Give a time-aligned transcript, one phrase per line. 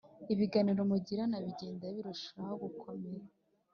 [0.33, 3.25] ibiganiro mugirana bigenda birushaho gukomera.